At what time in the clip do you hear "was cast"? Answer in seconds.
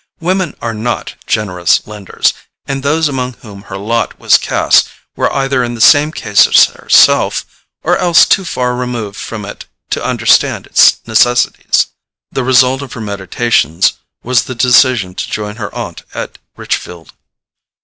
4.19-4.89